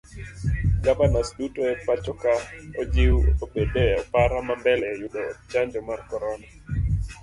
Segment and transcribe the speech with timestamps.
[0.87, 2.33] Gavanas duto epachoka
[2.81, 3.15] ojiw
[3.47, 6.47] obed e opara mambele e yudo chanjo mar korona.